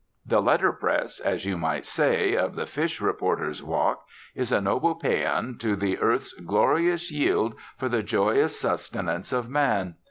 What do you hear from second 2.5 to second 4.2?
the fish reporter's walk